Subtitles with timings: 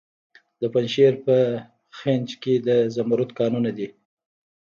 [0.61, 1.35] د پنجشیر په
[1.97, 3.87] خینج کې د زمرد کانونه دي.